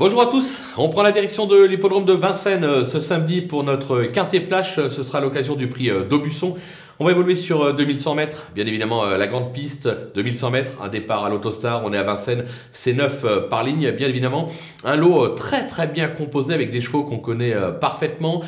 [0.00, 3.64] Bonjour à tous, on prend la direction de l'hippodrome de Vincennes euh, ce samedi pour
[3.64, 6.56] notre quintet flash, euh, ce sera l'occasion du prix euh, d'Aubusson.
[6.98, 11.26] On va évoluer sur 2100 mètres, bien évidemment la grande piste, 2100 mètres, un départ
[11.26, 14.48] à l'autostar, on est à Vincennes, c'est 9 par ligne, bien évidemment.
[14.84, 18.42] Un lot très très bien composé avec des chevaux qu'on connaît parfaitement,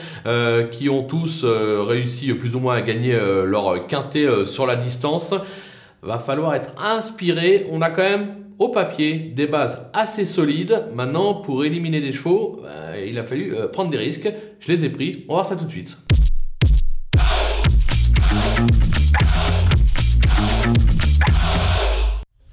[0.71, 5.33] qui ont tous réussi plus ou moins à gagner leur quintet sur la distance.
[6.03, 10.85] Va falloir être inspiré, on a quand même au papier des bases assez solides.
[10.95, 14.33] Maintenant, pour éliminer des chevaux, bah, il a fallu euh, prendre des risques.
[14.61, 15.25] Je les ai pris.
[15.29, 15.99] On va voir ça tout de suite.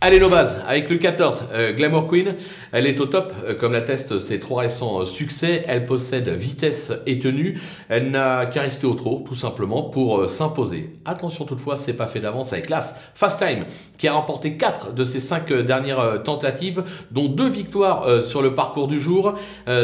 [0.09, 2.34] Allez nos bases, avec le 14, euh, Glamour Queen,
[2.72, 6.91] elle est au top, euh, comme l'attestent ses trois récents euh, succès, elle possède vitesse
[7.05, 10.95] et tenue, elle n'a qu'à rester au trot, tout simplement, pour s'imposer.
[11.05, 13.66] Attention toutefois, c'est pas fait d'avance avec l'As Fast Time,
[14.00, 18.88] qui a remporté 4 de ses 5 dernières tentatives, dont 2 victoires sur le parcours
[18.88, 19.36] du jour.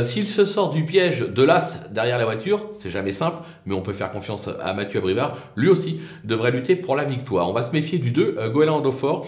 [0.03, 3.81] S'il se sort du piège de l'As derrière la voiture, c'est jamais simple, mais on
[3.81, 7.49] peut faire confiance à Mathieu Abrivard, lui aussi devrait lutter pour la victoire.
[7.49, 9.27] On va se méfier du 2, Goéland Andofort,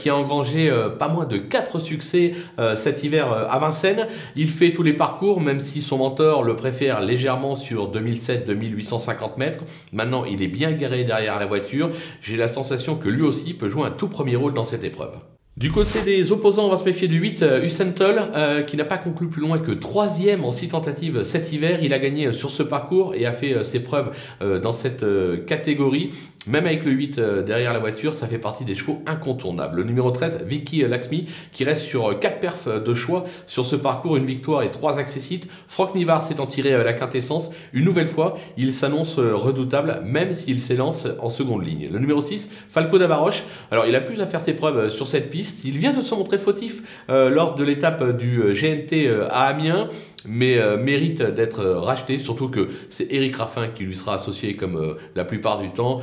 [0.00, 4.06] qui a euh, pas moins de 4 succès euh, cet hiver euh, à Vincennes.
[4.34, 9.64] Il fait tous les parcours, même si son mentor le préfère légèrement sur 2007-2850 mètres.
[9.92, 11.90] Maintenant, il est bien garé derrière la voiture.
[12.22, 15.12] J'ai la sensation que lui aussi peut jouer un tout premier rôle dans cette épreuve.
[15.56, 19.28] Du côté des opposants, on va se méfier du 8, euh, qui n'a pas conclu
[19.28, 21.78] plus loin que troisième en six tentatives cet hiver.
[21.82, 25.04] Il a gagné sur ce parcours et a fait ses preuves dans cette
[25.46, 26.10] catégorie.
[26.46, 29.78] Même avec le 8 euh, derrière la voiture, ça fait partie des chevaux incontournables.
[29.78, 33.66] Le numéro 13, Vicky Laxmi, qui reste sur 4 euh, perfs euh, de choix sur
[33.66, 35.48] ce parcours, une victoire et 3 accessites.
[35.66, 37.50] Franck Nivard s'étant tiré la quintessence.
[37.72, 41.88] Une nouvelle fois, il s'annonce redoutable, même s'il s'élance en seconde ligne.
[41.92, 43.42] Le numéro 6, Falco Davaroche.
[43.72, 45.64] Alors, il a plus à faire ses preuves sur cette piste.
[45.64, 49.88] Il vient de se montrer fautif lors de l'étape du GNT à Amiens
[50.28, 55.24] mais mérite d'être racheté, surtout que c'est Eric Raffin qui lui sera associé comme la
[55.24, 56.02] plupart du temps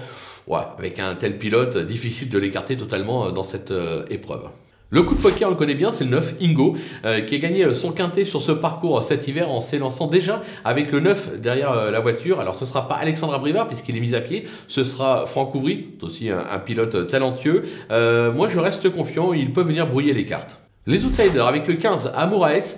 [0.77, 4.49] avec un tel pilote, difficile de l'écarter totalement euh, dans cette euh, épreuve.
[4.89, 7.37] Le coup de poker, on le connaît bien, c'est le 9, Ingo, euh, qui a
[7.39, 11.89] gagné son quintet sur ce parcours cet hiver en s'élançant déjà avec le 9 derrière
[11.89, 12.39] la voiture.
[12.39, 15.55] Alors ce ne sera pas Alexandre Abrivard puisqu'il est mis à pied, ce sera Franck
[15.55, 17.63] Ouvry, aussi un, pilote talentueux.
[17.89, 20.62] moi je reste confiant, il peut venir brouiller les cartes.
[20.85, 22.75] Les outsiders avec le 15 Amouraes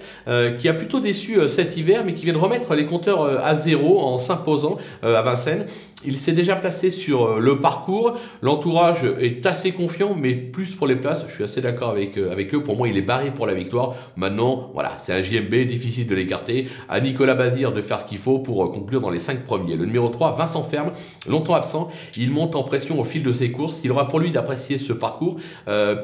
[0.60, 4.00] qui a plutôt déçu cet hiver mais qui vient de remettre les compteurs à zéro
[4.00, 5.66] en s'imposant à Vincennes.
[6.08, 8.14] Il s'est déjà placé sur euh, le parcours.
[8.44, 11.26] L'entourage est assez confiant, mais plus pour les places.
[11.28, 12.62] Je suis assez d'accord avec, euh, avec eux.
[12.62, 13.96] Pour moi, il est barré pour la victoire.
[14.16, 16.68] Maintenant, voilà, c'est un JMB, difficile de l'écarter.
[16.90, 19.76] À Nicolas Bazir de faire ce qu'il faut pour euh, conclure dans les 5 premiers.
[19.76, 20.92] Le numéro 3, Vincent Ferme,
[21.28, 21.90] longtemps absent.
[22.18, 23.82] Il monte en pression au fil de ses courses.
[23.84, 25.38] Il aura pour lui d'apprécier ce parcours.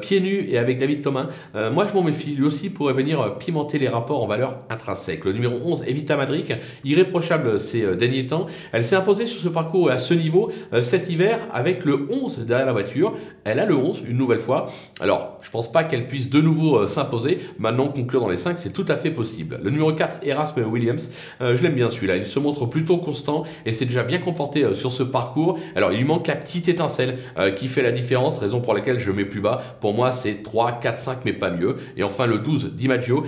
[0.00, 1.28] pieds nus et avec David Thomas.
[1.72, 2.34] moi, je m'en méfie.
[2.34, 5.24] Lui aussi pourrait venir pimenter les rapports en valeur intrinsèque.
[5.24, 6.52] Le numéro 11, Evita Madric,
[6.84, 8.46] irréprochable ces derniers temps.
[8.72, 12.40] Elle s'est imposée sur ce parcours à ce niveau euh, cet hiver avec le 11
[12.40, 13.14] derrière la voiture.
[13.44, 14.70] Elle a le 11 une nouvelle fois.
[15.00, 17.38] Alors, je pense pas qu'elle puisse de nouveau euh, s'imposer.
[17.58, 19.60] Maintenant, conclure dans les 5, c'est tout à fait possible.
[19.62, 21.10] Le numéro 4, Erasme Williams,
[21.42, 22.16] euh, je l'aime bien celui-là.
[22.16, 25.58] Il se montre plutôt constant et c'est déjà bien comporté sur ce parcours.
[25.76, 27.18] Alors, il lui manque la petite étincelle
[27.56, 29.62] qui fait la différence, raison pour laquelle je mets plus bas.
[29.80, 31.76] Pour moi, c'est 3, 4, 5, mais pas mieux.
[31.96, 33.24] Et enfin, le 12, DiMaggio,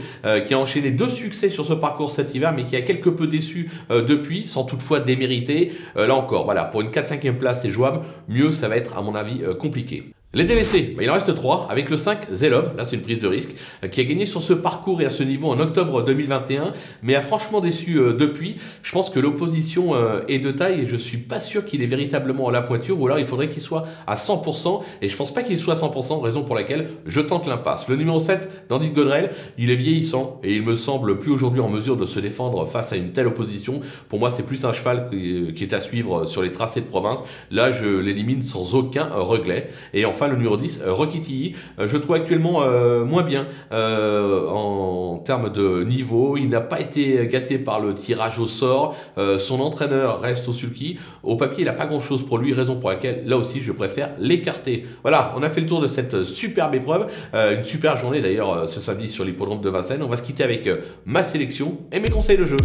[0.46, 3.26] qui a enchaîné deux succès sur ce parcours cet hiver, mais qui a quelque peu
[3.26, 5.72] déçu depuis, sans toutefois démériter.
[5.96, 8.00] là encore, voilà, pour une 4-5e place, c'est jouable.
[8.28, 10.12] Mieux, ça va être, à mon avis, euh, compliqué.
[10.34, 13.20] Les DVC, bah, il en reste 3 avec le 5 Zelov, là c'est une prise
[13.20, 16.02] de risque, euh, qui a gagné sur ce parcours et à ce niveau en octobre
[16.02, 16.72] 2021,
[17.04, 18.56] mais a franchement déçu euh, depuis.
[18.82, 21.86] Je pense que l'opposition euh, est de taille et je suis pas sûr qu'il est
[21.86, 25.32] véritablement à la pointure, ou alors il faudrait qu'il soit à 100%, et je pense
[25.32, 27.86] pas qu'il soit à 100%, raison pour laquelle je tente l'impasse.
[27.86, 31.68] Le numéro 7, Dandy Godrel, il est vieillissant et il me semble plus aujourd'hui en
[31.68, 33.82] mesure de se défendre face à une telle opposition.
[34.08, 37.22] Pour moi, c'est plus un cheval qui est à suivre sur les tracés de province.
[37.52, 39.70] Là, je l'élimine sans aucun regret.
[39.92, 45.18] Et enfin, le numéro 10, Rocky euh, je trouve actuellement euh, moins bien euh, en
[45.18, 46.36] termes de niveau.
[46.36, 48.96] Il n'a pas été gâté par le tirage au sort.
[49.38, 50.98] son entraîneur reste au sulky.
[51.22, 54.10] Au papier, il n'a pas grand-chose pour lui, raison pour laquelle, là aussi, je préfère
[54.18, 54.86] l'écarter.
[55.02, 57.06] Voilà, on a fait le tour de cette superbe épreuve.
[57.32, 60.02] une super journée d'ailleurs ce samedi sur l'hippodrome de Vincennes.
[60.02, 60.68] On va se quitter avec
[61.04, 62.56] ma sélection et mes conseils de jeu.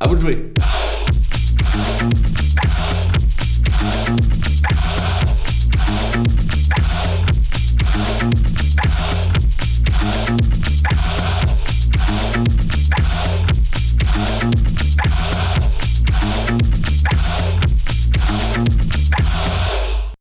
[0.00, 0.52] À vous de jouer